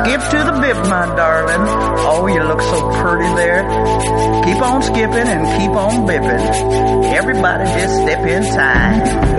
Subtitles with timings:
[0.00, 1.66] Skip to the bip, my darling.
[2.08, 3.62] Oh, you look so pretty there.
[4.44, 7.04] Keep on skipping and keep on bipping.
[7.12, 9.30] Everybody just step in time.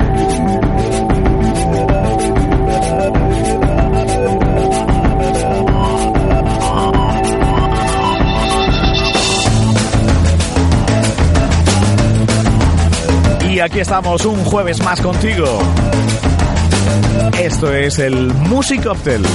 [13.49, 15.45] Y aquí estamos un jueves más contigo.
[17.39, 19.25] Esto es el Music Cocktail.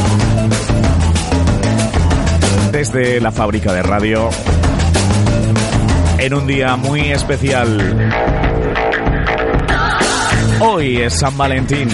[2.72, 4.28] Desde la fábrica de radio.
[6.18, 8.10] En un día muy especial.
[10.60, 11.88] Hoy es San Valentín.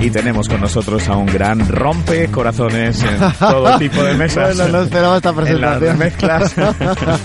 [0.00, 4.56] Y tenemos con nosotros a un gran rompe corazones en todo tipo de mesas.
[4.56, 5.98] Bueno, no esperaba esta en las presentación.
[5.98, 6.54] mezclas.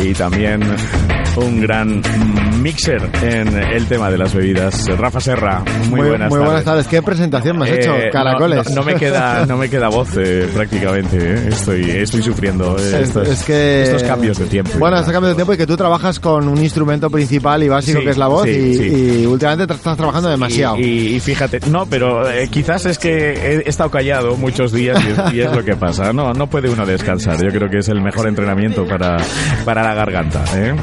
[0.00, 0.62] y también
[1.36, 2.00] un gran
[2.62, 4.86] mixer en el tema de las bebidas.
[4.96, 6.44] Rafa Serra, muy, Muy, buenas muy tardes.
[6.46, 6.86] buenas tardes.
[6.86, 7.94] ¿Qué presentación me has hecho?
[7.96, 8.68] Eh, Caracoles.
[8.70, 11.16] No, no- no me queda, no me queda voz eh, prácticamente.
[11.18, 11.48] eh.
[11.48, 14.78] Estoy, estoy sufriendo eh, Es, estos, es que estos cambios de tiempo.
[14.78, 17.98] Bueno, estos cambios de tiempo y que tú trabajas con un instrumento principal y básico
[17.98, 19.22] Sí, que es la voz sí, y, sí.
[19.22, 20.78] y últimamente estás trabajando demasiado.
[20.78, 25.02] Y, y- y fíjate, no, pero eh, quizás es que he estado callado muchos días
[25.04, 26.12] y es, y es lo que pasa.
[26.12, 27.36] No, no puede uno descansar.
[27.42, 29.16] Yo creo que es el mejor entrenamiento para,
[29.64, 30.42] para la garganta.
[30.56, 30.74] ¿eh?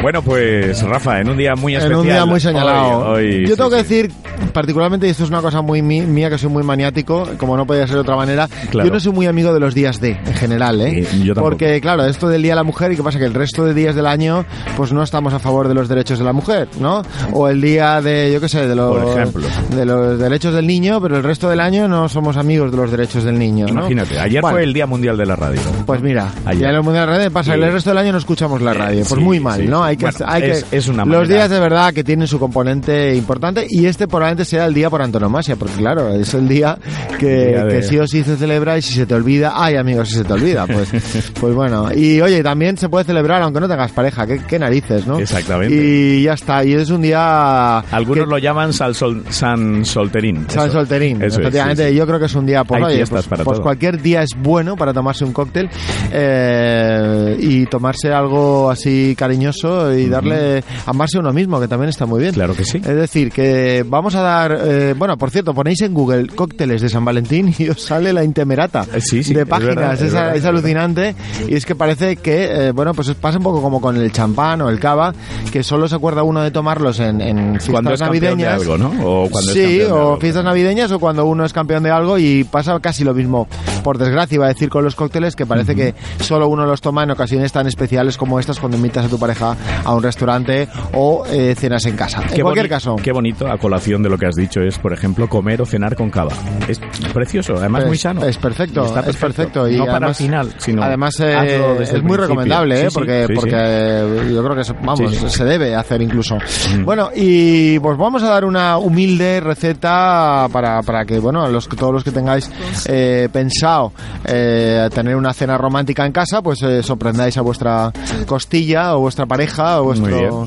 [0.00, 2.00] Bueno, pues Rafa, en un día muy en especial.
[2.00, 3.10] un día muy señalado.
[3.12, 4.10] hoy- hoy- Yo sí, tengo que decir,
[4.52, 7.86] particularmente, y esto es una cosa muy mía, que soy muy maniático, como no podía
[7.86, 8.88] ser de otra manera, Claro.
[8.88, 11.06] yo no soy muy amigo de los días de, en general, ¿eh?
[11.22, 11.34] Yo.
[11.34, 13.74] Porque, claro, esto del Día de la Mujer, y qué pasa que el resto de
[13.74, 14.44] días del año,
[14.76, 17.02] pues no estamos a favor de los derechos de la mujer, ¿no?
[17.32, 19.46] O el día de, yo qué sé, de los, Por ejemplo.
[19.76, 22.90] de los derechos del niño, pero el resto del año no somos amigos de los
[22.90, 23.80] derechos del niño, ¿no?
[23.82, 25.60] Imagínate, ayer Bueno, fue el Día Mundial de la Radio.
[25.86, 26.68] Pues mira, Ayer.
[26.70, 27.60] en el Mundial de Redes pasa, Sí.
[27.60, 29.82] el resto del año no escuchamos la radio, pues sí, muy mal, ¿no?
[29.82, 32.38] Hay que, Bueno, hay es- que es una los días de verdad que tienen su
[32.38, 36.76] componente importante y este probablemente sea el día por antonomasia, porque claro, es el día
[37.18, 39.52] que, El día de- que sí o sí se celebra y si se te olvida,
[39.56, 40.90] ay amigos, si se te olvida, pues,
[41.40, 41.88] pues bueno.
[41.94, 45.18] Y oye, también se puede celebrar aunque no tengas pareja, qué, qué narices, ¿no?
[45.18, 45.74] Exactamente.
[45.74, 47.78] Y ya está, y es un día...
[47.78, 50.44] Algunos que- lo llaman Sol- San Solterín.
[50.48, 50.74] San Eso.
[50.78, 51.84] Solterín, Eso es, efectivamente.
[51.84, 51.96] sí, sí.
[51.96, 54.30] Yo creo que es un día, pues, Hay oye, pues, para pues cualquier día es
[54.38, 55.68] bueno para tomarse un cóctel
[56.12, 59.61] eh, y tomarse algo así cariñoso
[59.96, 62.32] y darle, amarse a uno mismo, que también está muy bien.
[62.34, 62.78] Claro que sí.
[62.78, 66.88] Es decir, que vamos a dar, eh, bueno, por cierto, ponéis en Google cócteles de
[66.88, 69.76] San Valentín y os sale la intemerata Eh, sí, sí, de es páginas.
[69.76, 71.14] verdad, es es, verdad, es es alucinante
[71.48, 74.60] y es que parece que, eh, bueno, pues pasa un poco como con el champán
[74.62, 75.12] o el cava,
[75.52, 78.60] que solo se acuerda uno de tomarlos en, en fiestas es navideñas.
[78.60, 78.88] algo, ¿no?
[79.04, 80.16] O cuando es sí, de o algo.
[80.20, 83.46] fiestas navideñas o cuando uno es campeón de algo y pasa casi lo mismo.
[83.84, 87.02] Por desgracia, iba a decir con los cócteles que parece que solo uno los toma
[87.04, 89.51] en ocasiones tan especiales como estas cuando invitas a tu pareja
[89.84, 92.22] a un restaurante o eh, cenas en casa.
[92.28, 92.96] Qué en cualquier caso.
[92.96, 95.96] Qué bonito, a colación de lo que has dicho, es, por ejemplo, comer o cenar
[95.96, 96.32] con cava.
[96.68, 96.80] Es
[97.12, 98.24] precioso, además es, muy sano.
[98.24, 99.68] Es perfecto, Está es perfecto.
[99.68, 101.32] Y no para el además, final, sino además eh,
[101.80, 102.16] es muy principio.
[102.16, 102.88] recomendable, Sí, ¿eh?
[102.90, 106.36] sí, porque, sí, porque yo creo que vamos, se debe hacer incluso.
[106.36, 106.84] Mm.
[106.84, 111.92] Bueno, y pues vamos a dar una humilde receta para, para que, bueno, los, todos
[111.92, 112.50] los que tengáis
[112.86, 113.92] eh, pensado
[114.24, 117.92] eh, tener una cena romántica en casa, pues eh, sorprendáis a vuestra
[118.26, 119.41] costilla o vuestra pareja
[119.80, 120.46] o Muy vuestro...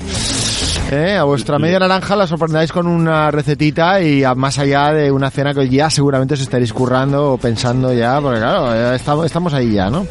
[0.91, 5.11] Eh, a vuestra media naranja la sorprendáis con una recetita y a- más allá de
[5.11, 9.51] una cena que ya seguramente os estaréis currando o pensando ya, porque claro, estamos, estamos
[9.55, 10.05] ahí ya, ¿no?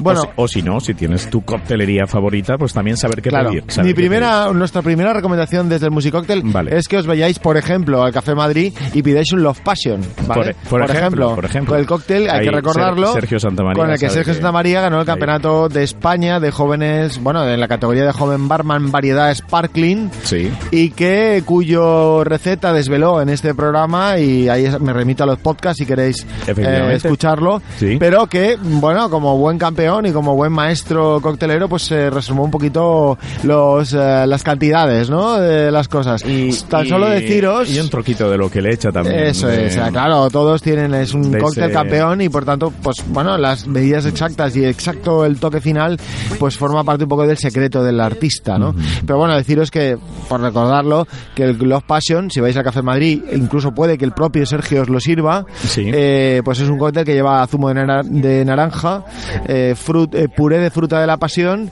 [0.00, 3.28] Bueno, o, si, o si no, si tienes tu coctelería favorita, pues también saber qué
[3.30, 3.64] Claro, pedir.
[3.68, 6.76] saber mi qué primera, nuestra primera recomendación desde el Musicóctel Vale.
[6.76, 10.54] es que os vayáis, por ejemplo, al Café Madrid y pidáis un Love Passion, ¿vale?
[10.68, 11.76] Por- por ejemplo, por ejemplo.
[11.76, 14.96] el cóctel, hay Ahí que recordarlo, Ser- Sergio Santamaría con el que Sergio Santamaría ganó
[14.96, 15.06] el Ahí.
[15.06, 20.50] campeonato de España de jóvenes, bueno, en la categoría de joven barman variedad sparkling Sí.
[20.70, 25.78] y que cuyo receta desveló en este programa y ahí me remito a los podcasts
[25.78, 27.96] si queréis eh, escucharlo Sí.
[27.98, 32.50] pero que bueno como buen campeón y como buen maestro coctelero pues se resumió un
[32.50, 37.80] poquito los eh, las cantidades no de las cosas Y, tan y- solo deciros Y
[37.80, 39.18] un troquito de lo que le echa también.
[39.20, 42.44] eso de- es, o sea, claro, todos tienen, es un cóctel ese- campeón y por
[42.44, 45.98] tanto, pues bueno, las medidas exactas y exacto el toque final,
[46.38, 48.74] pues forma parte un poco del secreto del artista, ¿no?
[49.06, 49.96] Pero bueno, deciros que,
[50.28, 54.12] por recordarlo, que el Love Passion, si vais a Café Madrid, incluso puede que el
[54.12, 55.90] propio Sergio os lo sirva, Sí.
[55.92, 59.04] eh, pues es un cóctel que lleva zumo de naranja,
[59.46, 61.70] eh, frut- eh, puré de fruta de la pasión,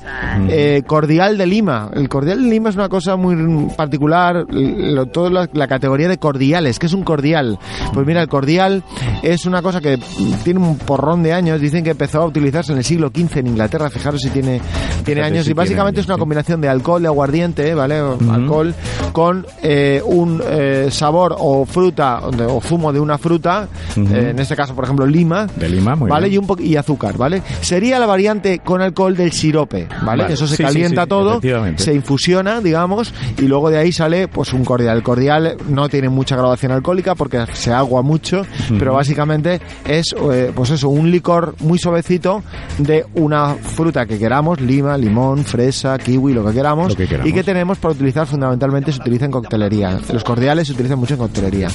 [0.48, 1.90] eh, cordial de lima.
[1.94, 6.18] El cordial de lima es una cosa muy particular, lo- toda la, la categoría de
[6.18, 6.78] cordiales.
[6.78, 7.58] ¿Qué es un cordial?
[7.92, 8.82] Pues mira, el cordial
[9.22, 9.98] es una cosa que
[10.44, 11.60] tiene un porrón de años.
[11.60, 13.90] Dicen que empezó a utilizarse en el siglo XV en Inglaterra.
[13.90, 14.60] Fijaros si tiene
[15.04, 17.96] Tiene años y básicamente es una combinación de alcohol, de aguardiente, ¿vale?
[18.30, 18.74] Alcohol
[19.12, 24.54] con eh, un eh, sabor o fruta o zumo de una fruta, eh, en este
[24.56, 25.46] caso, por ejemplo, lima.
[25.56, 26.28] De lima, muy ¿Vale?
[26.28, 26.42] bien.
[26.42, 27.42] Y un y azúcar, ¿vale?
[27.60, 30.22] Sería la variante con alcohol del sirope, ¿vale?
[30.22, 30.34] Vale.
[30.34, 31.40] Eso se Sí, calienta sí, todo,
[31.76, 34.96] se infusiona, digamos, y luego de ahí sale pues un cordial.
[34.96, 38.42] El cordial no tiene mucha graduación alcohólica porque se agua mucho,
[38.78, 40.14] pero básicamente es
[40.54, 42.42] pues eso, un licor muy suavecito
[42.78, 47.28] de una fruta que queramos, lima, limón, fresa, kiwi, lo que queramos, Lo que queramos.
[47.28, 49.98] y que tenemos para utilizar fundamentalmente se utiliza en coctelería.
[50.12, 51.68] Los cordiales se utilizan mucho en coctelería.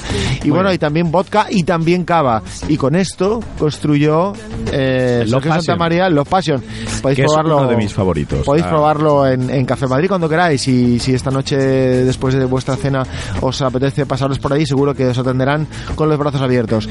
[0.44, 0.76] Y bueno, bien.
[0.76, 2.42] y también vodka y también cava.
[2.68, 4.34] Y con esto construyó
[4.72, 5.76] eh, Love Santa.
[5.76, 6.64] María Love Passion.
[7.02, 7.58] Podéis Que es probarlo.
[7.60, 8.46] uno de mis favoritos.
[8.46, 8.70] Podéis Ah.
[8.70, 10.68] probarlo en, en Café Madrid cuando queráis.
[10.68, 13.04] Y si esta noche, después de vuestra cena,
[13.42, 16.88] os apetece pasaros por ahí, seguro que os atenderán con los brazos abiertos.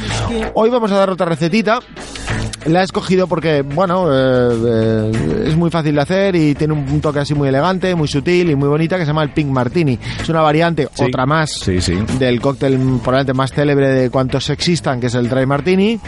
[0.55, 1.81] Hoy vamos a dar otra recetita.
[2.67, 7.01] La he escogido porque, bueno, eh, eh, es muy fácil de hacer y tiene un
[7.01, 9.99] toque así muy elegante, muy sutil y muy bonita que se llama el Pink Martini.
[10.21, 11.05] Es una variante, Sí.
[11.05, 11.95] otra más, Sí, sí.
[12.19, 15.99] del cóctel probablemente más célebre de cuantos existan, que es el Dry Martini.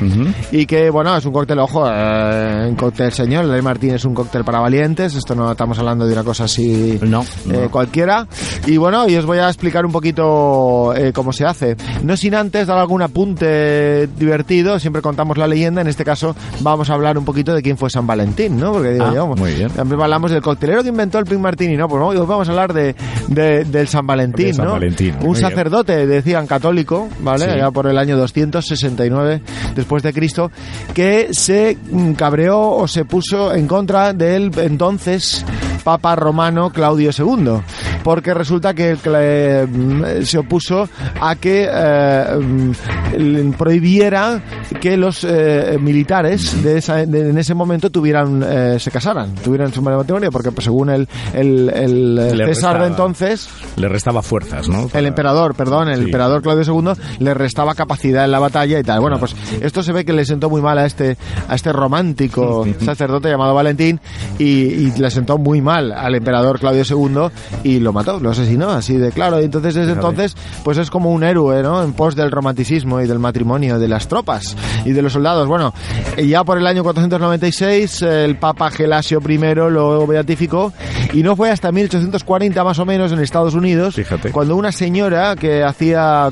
[0.53, 3.45] Y que, bueno, es un cóctel, ojo, eh, un cóctel señor.
[3.45, 5.15] El Dry Martini es un cóctel para valientes.
[5.17, 7.71] Esto no estamos hablando de una cosa así No, eh, no.
[7.71, 8.27] cualquiera.
[8.67, 11.77] Y bueno, y os voy a explicar un poquito eh, cómo se hace.
[12.05, 14.79] No sin antes dar algún apunte divertido.
[14.79, 15.81] Siempre contamos la leyenda.
[15.81, 18.73] En este caso, vamos a hablar un poquito de quién fue San Valentín, ¿no?
[18.73, 19.71] Porque digo Ah, yo, muy bien.
[19.77, 21.89] Hablamos del coctelero que inventó el Pink Martini, ¿no?
[21.89, 22.95] Pues vamos a hablar de,
[23.29, 24.73] de- del San Valentín, De San ¿no?
[24.73, 25.37] Valentín, Un bien.
[25.37, 27.45] sacerdote, decían católico, ¿vale?
[27.45, 27.51] Sí.
[27.51, 29.43] Allá por el año 269
[29.75, 30.51] después de Cristo,
[30.95, 35.45] que se mm, cabreó o se puso en contra del entonces
[35.85, 37.61] Papa romano Claudio II,
[38.03, 40.89] porque resulta que eh, se opuso
[41.21, 42.73] a que eh,
[43.19, 44.43] mm, prohibiera
[44.81, 48.45] que los eh, militares de, esa- de- en ese momento tuvieran
[48.79, 53.89] se casaran, tuvieran su matrimonio, porque pues, según el, el, el César de entonces Le
[53.89, 54.89] restaba fuerzas, ¿no?
[54.93, 56.05] el emperador, perdón, el Sí.
[56.07, 59.01] emperador Claudio II le restaba capacidad en la batalla y tal.
[59.01, 61.17] Bueno, pues esto se ve que le sentó muy mal a este
[61.49, 64.01] a este romántico sacerdote llamado Valentín
[64.39, 67.31] y, y le sentó muy mal al emperador Claudio II
[67.63, 69.41] y lo mató, lo asesinó, así de claro.
[69.41, 71.83] Y entonces desde entonces pues es como un héroe, ¿no?
[71.83, 75.49] En pos del romanticismo y del matrimonio de las tropas y de los soldados.
[75.49, 75.73] Bueno,
[76.17, 80.73] ya por el año 496 el Papa Gelasio I lo beatificó
[81.15, 84.31] y no fue hasta 1840 más o menos en Estados Unidos Fíjate.
[84.33, 86.29] cuando una señora que hacía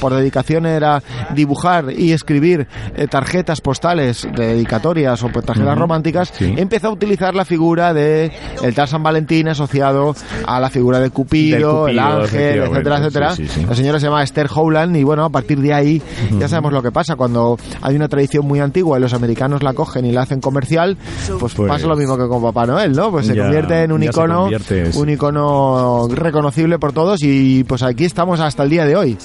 [0.00, 1.02] por dedicación era
[1.34, 2.66] dibujar y escribir
[2.96, 6.54] eh, tarjetas postales de dedicatorias o tarjetas románticas Sí.
[6.56, 8.30] empezó a utilizar la figura de
[8.62, 10.14] el tal San Valentín asociado
[10.46, 13.36] a la figura de Cupido, el ángel, etcétera, etcétera.
[13.36, 13.66] sí, sí, sí.
[13.68, 16.02] La señora se llama Esther Howland y bueno, a partir de ahí
[16.38, 19.72] ya sabemos lo que pasa cuando hay una tradición muy antigua y los americanos la
[19.72, 20.96] cogen y la hacen comercial,
[21.38, 23.10] pues, Pues- pasa lo mismo que con Papá Noel, ¿no?
[23.10, 24.48] Pues se Ya- convierte en un se icono,
[24.96, 29.16] un icono reconocible por todos y pues aquí estamos hasta el día de hoy.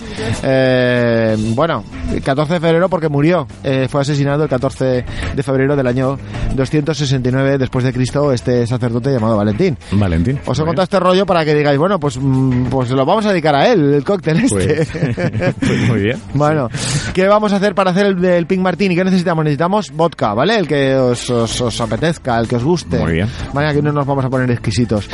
[0.43, 1.83] Eh, bueno,
[2.13, 5.05] el 14 de febrero porque murió, eh, fue asesinado el 14
[5.35, 6.17] de febrero del año
[6.55, 9.77] 269 después de Cristo este sacerdote llamado Valentín.
[9.91, 10.39] Valentín.
[10.45, 13.29] Os he contado este rollo para que digáis, bueno, pues, mm, pues lo vamos a
[13.29, 14.45] dedicar a él, el cóctel bien.
[14.45, 14.85] este.
[14.85, 16.17] Pues, pues muy bien.
[16.35, 16.69] Bueno,
[17.13, 18.95] ¿qué vamos a hacer para hacer el del Pink Martini?
[18.95, 19.43] ¿Qué necesitamos?
[19.45, 20.57] Necesitamos vodka, ¿vale?
[20.57, 22.99] El que os, os- os apetezca, el que os guste.
[22.99, 23.27] Muy bien.
[23.53, 25.07] Vaya, que no nos vamos a poner exquisitos.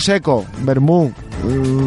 [0.00, 1.12] Seco, vermú,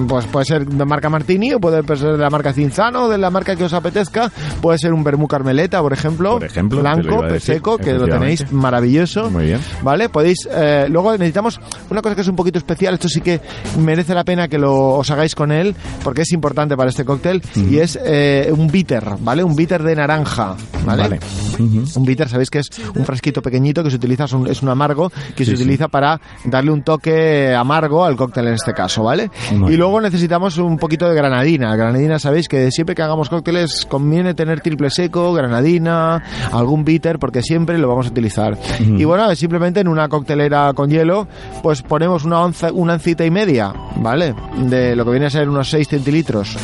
[0.07, 3.17] pues puede ser de marca Martini o puede ser de la marca Cinzano o de
[3.17, 4.31] la marca que os apetezca.
[4.61, 6.33] Puede ser un vermú Carmeleta, por ejemplo.
[6.33, 9.29] Por ejemplo, Blanco, seco, que lo tenéis maravilloso.
[9.29, 9.59] Muy bien.
[9.81, 10.09] ¿Vale?
[10.09, 10.47] Podéis.
[10.51, 12.95] eh, luego necesitamos una cosa que es un poquito especial.
[12.95, 13.41] Esto sí que
[13.79, 17.41] merece la pena que lo os hagáis con él, porque es importante para este cóctel.
[17.55, 19.43] Y es eh, un bitter, ¿vale?
[19.43, 20.55] Un bitter de naranja,
[20.85, 21.19] ¿vale?
[21.59, 24.69] Un bitter, sabéis que es un frasquito pequeñito que se utiliza, es un, es un
[24.69, 25.63] amargo que se sí.
[25.63, 29.29] utiliza para darle un toque amargo al cóctel en este caso, ¿vale?
[29.51, 31.75] Y luego necesitamos un poquito de granadina.
[31.75, 37.41] Granadina, sabéis que siempre que hagamos cócteles conviene tener triple seco, granadina, algún bitter, porque
[37.41, 38.57] siempre lo vamos a utilizar.
[38.79, 41.27] Y bueno, simplemente en una coctelera con hielo,
[41.61, 44.35] pues ponemos una onza, una oncita y media, ¿vale?
[44.57, 46.57] De lo que viene a ser unos 6 centilitros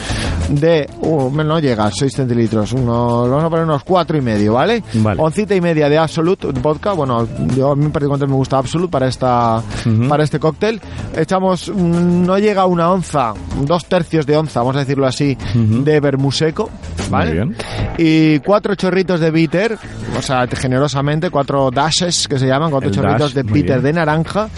[0.50, 0.89] de...
[1.01, 4.83] Uh, no llega a 6 centilitros, unos, vamos a poner unos cuatro y medio, ¿vale?
[4.93, 5.21] Vale.
[5.21, 9.07] Oncita y media de Absolute vodka, bueno, yo a mí particularmente me gusta Absolute para
[9.07, 9.62] esta
[10.07, 10.81] para este cóctel.
[11.15, 15.99] Echamos, mm, no llega una onza, dos tercios de onza, vamos a decirlo así, de
[15.99, 16.69] vermú seco,
[17.09, 17.25] ¿vale?
[17.25, 17.55] Muy bien.
[17.97, 19.77] Y cuatro chorritos de bitter,
[20.17, 23.93] o sea, generosamente, cuatro dashes que se llaman, cuatro El chorritos dash, de bitter de
[23.93, 24.49] naranja.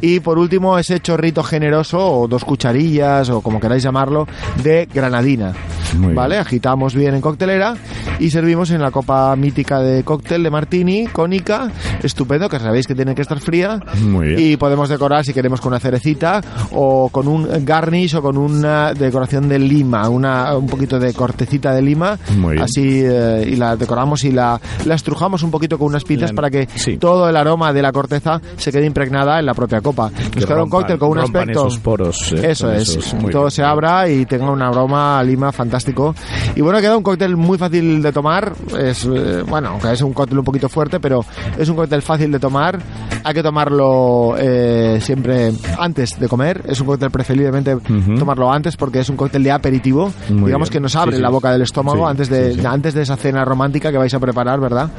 [0.00, 4.26] Y por último, ese chorrito generoso, o dos cucharillas, o como queráis llamarlo,
[4.62, 5.52] de granadina.
[5.98, 6.36] Muy ¿Vale?
[6.36, 6.40] bien.
[6.40, 7.74] Agitamos bien en coctelera
[8.18, 11.70] y servimos en la copa mítica de cóctel de martini cónica
[12.02, 13.80] estupendo, que sabéis que tiene que estar fría.
[14.02, 14.40] Muy bien.
[14.40, 16.40] Y podemos decorar si queremos con una cerecita
[16.72, 21.72] o con un garnish o con una decoración de lima, una, un poquito de cortecita
[21.74, 22.18] de lima.
[22.36, 22.62] Muy bien.
[22.64, 26.36] Así eh, y la decoramos y la, la estrujamos un poquito con unas pinzas La-
[26.36, 26.96] para que sí.
[26.98, 30.10] todo el aroma de la corteza se quede impregnada en la propia copa.
[30.10, 31.66] Nos Que queda un cóctel con un aspecto.
[31.66, 32.32] esos poros.
[32.32, 33.50] eh, Eso es, esos- todo bien.
[33.50, 36.14] se abra y tenga un aroma a lima fantástico.
[36.54, 38.52] Y bueno, queda un cóctel muy fácil de tomar.
[38.78, 41.24] Es, eh, bueno, aunque es un cóctel un poquito fuerte, pero
[41.58, 42.80] es un cóctel fácil de tomar.
[43.28, 46.62] Hay que tomarlo eh, siempre antes de comer.
[46.68, 48.14] Es un cóctel preferiblemente Ujú.
[48.16, 50.12] tomarlo antes porque es un cóctel de aperitivo.
[50.28, 50.74] Muy digamos bien.
[50.74, 51.22] que nos abre Sí, sí.
[51.22, 54.20] la boca del estómago Sí, antes, de, antes de esa cena romántica que vais a
[54.20, 54.90] preparar, ¿verdad?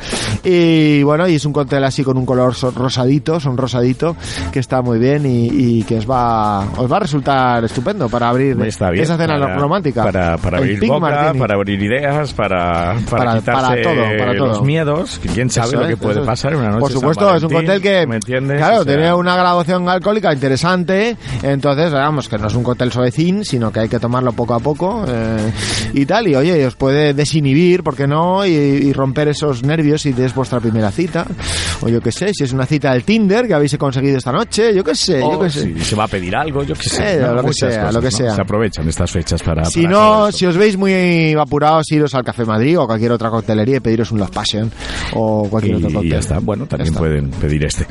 [0.44, 4.16] Y bueno, y es un cóctel así con un color rosadito, son rosadito,
[4.52, 5.48] que está muy bien y,
[5.80, 8.68] y que os va, os va a resultar estupendo para abrir bien.
[8.68, 10.04] esa cena para- romántica.
[10.04, 11.40] Para, para abrir boca, Martini.
[11.40, 14.48] para abrir ideas, para, para, Para- quitarse para todo, todo.
[14.48, 15.22] los miedos.
[15.34, 17.36] ¿Quién sabe Eso lo que es, puede pasar en una noche Por de San supuesto,
[17.36, 18.58] es un cóctel que, ¿me entiendes?
[18.58, 22.92] claro, O sea, tiene una graduación alcohólica interesante, entonces, vamos, que no es un cóctel
[22.92, 25.52] suavecín, sino que hay que tomarlo poco a poco eh,
[25.94, 28.46] y tal, y oye, os puede desinhibir, ¿por qué no?
[28.46, 31.26] Y, y romper esos nervios si es vuestra primera cita,
[31.82, 34.74] o yo qué sé, si es una cita del Tinder que habéis conseguido esta noche,
[34.74, 35.62] yo qué sé, yo o qué sé.
[35.74, 37.16] si se va a pedir algo, yo qué sé.
[37.16, 37.34] Eh, ¿no?
[37.36, 38.12] lo que sea, cosas, lo que ¿no?
[38.12, 38.36] sea.
[38.36, 39.66] Se aprovechan estas fechas para.
[39.66, 43.30] Si para no, si os veis muy apurados, iros al Café Madrid o cualquier otra
[43.30, 44.72] coctelería y pediros un Love Passion
[45.14, 46.12] o cualquier otro Y cóctel.
[46.12, 46.40] ya está.
[46.40, 47.00] Bueno, también está.
[47.00, 47.86] pueden pedir este.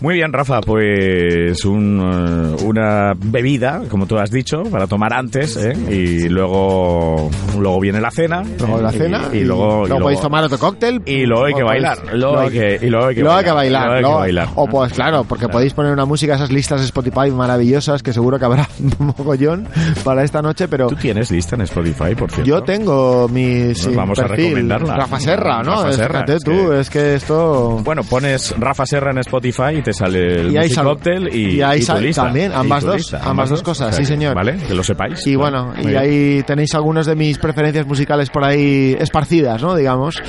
[0.00, 5.56] Muy bien, Rafa, pues un, eh, una bebida, como tú has dicho, para tomar antes,
[5.56, 5.72] ¿eh?
[5.90, 8.42] y luego luego viene la cena.
[8.58, 11.54] Luego la cena y, y luego, y luego- podéis tomar otro cóctel y luego hay
[11.54, 11.98] que bailar.
[12.14, 13.44] Luego hay que, y luego hay que Luego hay bailar.
[13.44, 13.82] que bailar.
[13.82, 14.48] luego hay que luego- bailar.
[14.56, 18.38] O pues claro, porque podéis poner una música, esas listas de Spotify maravillosas que seguro
[18.38, 19.68] que habrá un mogollón
[20.04, 22.44] para esta noche, pero Tú tienes lista en Spotify, por cierto.
[22.44, 24.96] yo tengo mi sí, vamos a recomendarla.
[24.96, 25.72] Rafa Serra, ¿no?
[25.76, 27.80] Rafa Es- Serra, fíjate es tú, que- es que esto...
[27.84, 31.62] Bueno, pones Rafa Serra en Spotify y te sale el Y Music Cocktail y, y
[31.62, 32.24] ahí y tu lista.
[32.24, 34.34] también, ambas dos, lista, ambas dos cosas, O sea sí, señor.
[34.34, 35.26] Vale, que lo sepáis.
[35.26, 35.98] Y bueno, muy y bien.
[35.98, 39.74] ahí tenéis algunas de mis preferencias musicales por ahí esparcidas, ¿no?
[39.76, 40.20] Digamos.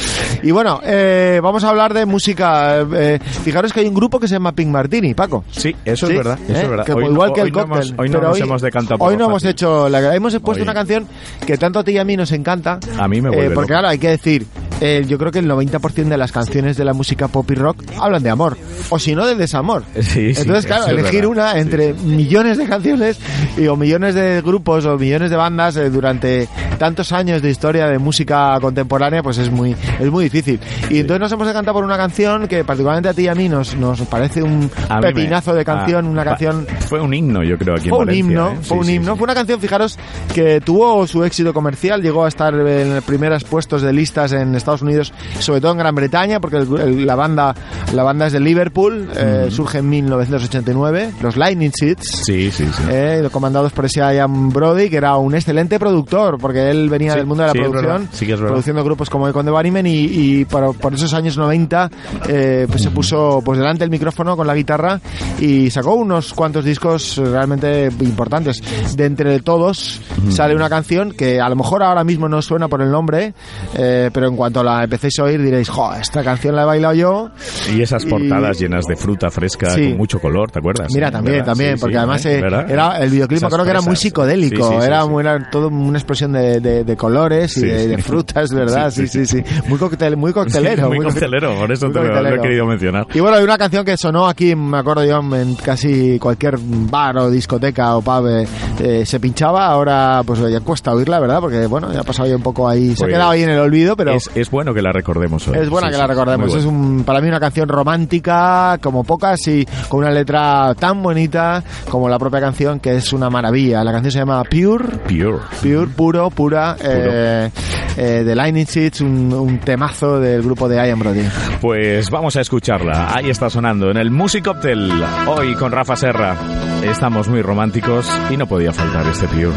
[0.44, 2.82] Y bueno, eh, vamos a hablar de música.
[2.94, 5.44] eh, fijaros que hay un grupo que se llama Pink Martini, Paco.
[5.52, 6.40] Sí, eso Sí, es verdad.
[6.48, 6.62] Eso ¿eh?
[6.64, 6.86] es verdad.
[6.86, 7.78] Que Hoy no- igual que hoy el no cóctel.
[7.90, 9.90] hemos- hoy no pero nos hemos decantado por Hoy no hemos hecho.
[9.90, 10.62] La, hemos puesto Hoy.
[10.64, 11.08] una canción
[11.46, 12.80] que tanto a ti y a mí nos encanta.
[12.98, 13.68] A mí me eh, vuelve Porque loco.
[13.68, 14.46] claro, hay que decir.
[14.82, 17.84] Eh, yo creo que el 90% de las canciones de la música pop y rock
[18.00, 18.58] hablan de amor.
[18.90, 19.84] O si no, de desamor.
[19.96, 23.20] Sí, sí, Entonces, claro, elegir una Sí, entre millones de canciones
[23.58, 26.48] y, o millones de grupos o millones de bandas eh, durante
[26.78, 30.60] tantos años de historia de música contemporánea, pues es muy, es muy difícil.
[30.90, 33.48] Y entonces nos hemos decantado por una canción que particularmente a ti y a mí
[33.50, 37.14] nos, nos parece un A mí me- pepinazo de canción, ah, una canción Fue un
[37.14, 38.56] himno, yo creo, aquí fue en un Valencia, himno, ¿eh?
[38.62, 39.12] fue Sí, un sí, himno.
[39.14, 39.18] sí.
[39.20, 40.00] Fue una canción, fijaros,
[40.34, 44.71] que tuvo su éxito comercial, llegó a estar en primeros puestos de listas en Estados
[44.82, 47.56] Unidos, sobre todo en Gran Bretaña, porque el- el- la banda
[47.94, 52.22] la banda es de Liverpool, eh, surge en 1989, los Lightning Seeds.
[52.26, 52.84] Sí, sí, sí.
[52.90, 57.18] eh, comandados por ese Ian Brody, que era un excelente productor, porque él venía Sí,
[57.18, 58.10] del mundo de la sí, producción.
[58.12, 61.38] Sí que es produciendo grupos como Econ de Barimen y, y por, por esos años
[61.38, 61.90] 90
[62.30, 65.00] eh, pues se puso pues delante del micrófono con la guitarra
[65.40, 68.62] y sacó unos cuantos discos realmente importantes.
[68.96, 72.82] De entre todos sale una canción que a lo mejor ahora mismo no suena por
[72.82, 73.34] el nombre,
[73.76, 76.94] eh, pero en cuanto la empecéis a oír diréis, jo, esta canción la he bailado
[76.94, 77.32] yo.
[77.74, 79.90] Y esas y- portadas llenas de fruta fresca Sí.
[79.90, 80.88] con mucho color, ¿te acuerdas?
[80.94, 81.46] Mira, Sí, también, ¿verdad?
[81.52, 82.40] también, Sí, porque sí, además ¿eh?
[82.40, 85.68] eh, era el videoclip, me Esas acuerdo que era muy psicodélico, era muy- era todo
[85.68, 88.92] una explosión de, de- de colores y de, de frutas, ¿verdad?
[88.92, 89.44] Sí, Sí, sí.
[89.68, 90.88] Muy, coctel, muy coctelero.
[90.88, 93.08] muy coctelero, por eso muy te lo- lo he querido mencionar.
[93.14, 97.18] Y bueno, hay una canción que sonó aquí, me acuerdo yo, en casi cualquier bar
[97.18, 98.48] o discoteca o pub eh,
[98.80, 101.40] eh, se pinchaba, ahora pues ya cuesta oírla, ¿verdad?
[101.40, 103.50] Porque bueno, ya ha pasado ya un poco ahí, se ha Pues, quedado ahí en
[103.50, 104.12] el olvido, pero...
[104.12, 105.58] Es, es bueno que la recordemos hoy.
[105.58, 106.54] Es buena Sí, que sí, la recordemos.
[106.56, 111.64] Es un, para mí una canción romántica como pocas y con una letra tan bonita
[111.90, 113.84] como la propia canción que es una maravilla.
[113.84, 114.98] La canción se llama Pure.
[115.08, 115.40] Pure.
[115.62, 117.50] Pure, puro, pura, eh,
[117.98, 121.24] eh, de Lightning Seeds, un, un temazo del grupo de Ian Brody.
[121.62, 123.14] Pues vamos a escucharla.
[123.16, 124.92] Ahí está sonando en el Music Cocktail.
[125.28, 126.36] Hoy con Rafa Serra.
[126.84, 129.52] Estamos muy románticos y no podía faltar este Pure.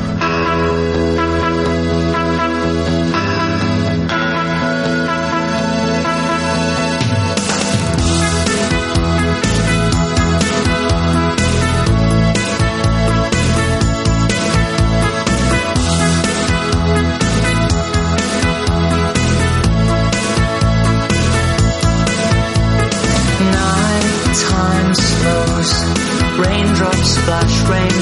[26.38, 27.93] Raindrops splash rainbows.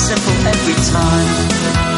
[0.00, 1.89] simple every time.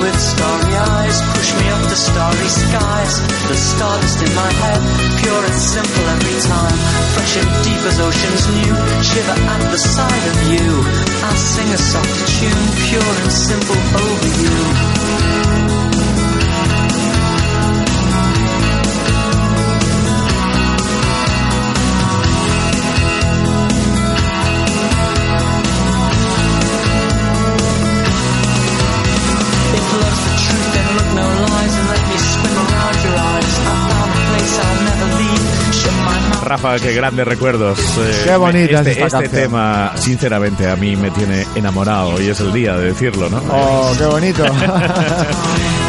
[0.00, 3.14] With starry eyes, push me up to starry skies.
[3.48, 4.80] The stardust in my head,
[5.20, 6.78] pure and simple every time.
[7.14, 10.68] Fresh and deep as oceans new, shiver at the sight of you.
[11.26, 15.69] I'll sing a soft tune, pure and simple over you.
[36.50, 37.78] Rafa, qué grandes recuerdos.
[37.78, 39.42] Eh, Qué bonita este, es esta este canción.
[39.42, 43.40] tema, sinceramente, a mí me tiene enamorado y es el día de decirlo, ¿no?
[43.50, 44.44] Oh, qué bonito.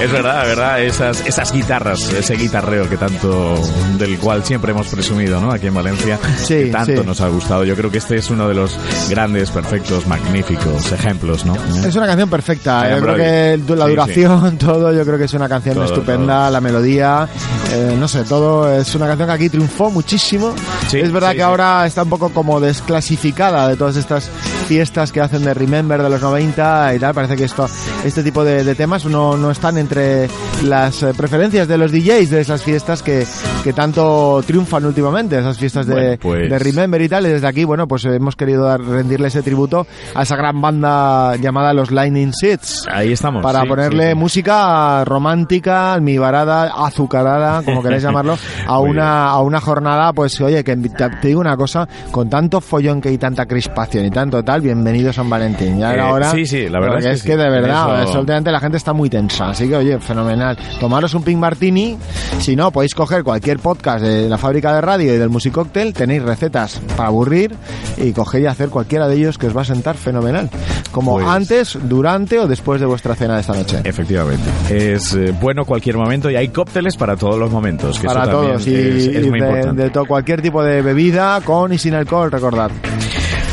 [0.01, 3.53] Es verdad, verdad, esas, esas guitarras, ese guitarreo que tanto,
[3.99, 5.51] del cual siempre hemos presumido, ¿no?
[5.51, 7.05] Aquí en Valencia, Sí, que tanto sí.
[7.07, 7.63] nos ha gustado.
[7.65, 8.79] Yo creo que este es uno de los
[9.11, 11.53] grandes, perfectos, magníficos ejemplos, ¿no?
[11.85, 12.89] Es una canción perfecta.
[12.89, 16.49] Yo creo que la Sí, duración, todo, yo creo que es una canción Todo, estupenda.
[16.49, 17.27] La melodía,
[17.71, 18.73] eh, no sé, todo.
[18.75, 20.50] Es una canción que aquí triunfó muchísimo.
[20.89, 21.45] Sí, es verdad sí, que sí.
[21.45, 24.29] ahora está un poco como desclasificada de todas estas
[24.67, 27.13] fiestas que hacen de Remember de los 90 y tal.
[27.13, 27.67] Parece que esto,
[28.03, 30.29] este tipo de, de temas no, no están entre
[30.63, 33.25] las eh, preferencias de los DJs de esas fiestas que,
[33.63, 37.25] que tanto triunfan últimamente, esas fiestas de, Bueno, pues- de Remember y tal.
[37.25, 41.35] Y desde aquí, bueno, pues hemos querido dar, rendirle ese tributo a esa gran banda
[41.37, 43.41] llamada los Lightning Seeds Ahí estamos.
[43.41, 49.59] para sí, ponerle sí, música romántica, almibarada, azucarada, como queráis llamarlo, a una, a una
[49.61, 54.05] jornada, pues oye, que te, digo una cosa, con tanto follón que hay tanta crispación
[54.05, 55.79] y tanto tal, bienvenido San Valentín.
[55.79, 57.27] Ya era Eh, hora, sí, sí, la verdad porque es que es sí.
[57.29, 60.50] que de verdad, Eso- la gente está muy tensa, así que oye, fenomenal.
[60.79, 61.97] Tomaros un pink martini,
[62.39, 66.23] si no, podéis coger cualquier podcast de la fábrica de radio y del musicóctel, tenéis
[66.23, 67.55] recetas para aburrir
[67.97, 70.49] y coger y hacer cualquiera de ellos que os va a sentar fenomenal.
[70.91, 73.79] Como Pues- antes, durante o después de vuestra cena de esta noche.
[73.83, 74.43] Efectivamente.
[74.69, 77.99] Es eh, bueno cualquier momento y hay cócteles para todos los momentos.
[77.99, 79.83] Que para eso todos y, es, es y muy de, importante.
[79.83, 82.71] de to- cualquier tipo de bebida con y sin alcohol, recordad.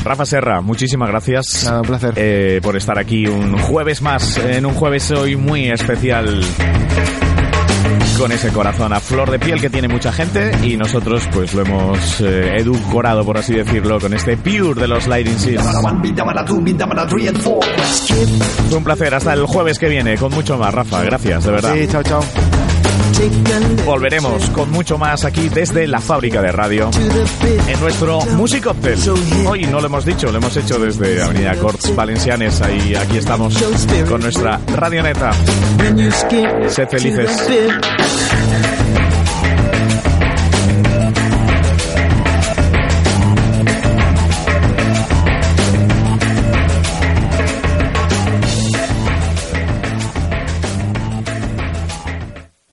[0.08, 2.14] Rafa Serra, muchísimas gracias Nada, un placer.
[2.16, 6.42] eh, por estar aquí un jueves más, en un jueves hoy muy especial.
[8.18, 11.62] Con ese corazón a flor de piel que tiene mucha gente y nosotros pues lo
[11.62, 15.62] hemos eh, edulcorado, por así decirlo, con este Pure de los Lighting Seeds.
[18.68, 21.74] Fue un placer, hasta el jueves que viene con mucho más, Rafa, gracias, de verdad.
[21.76, 22.24] Sí, chao, chao.
[23.84, 26.90] Volveremos con mucho más aquí desde la fábrica de radio
[27.66, 28.98] en nuestro Music Cocktail.
[29.46, 32.60] Hoy no lo hemos dicho, lo hemos hecho desde Avenida Corts Valencianes.
[32.60, 33.56] Ahí, aquí estamos
[34.08, 35.32] con nuestra radioneta.
[36.68, 37.48] Sed felices.